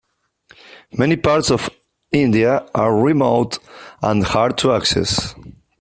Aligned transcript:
Many 0.97 1.15
parts 1.15 1.51
of 1.51 1.69
India 2.11 2.65
are 2.73 2.95
remote 3.03 3.59
and 4.01 4.23
hard 4.23 4.57
to 4.57 4.71
access. 4.73 5.35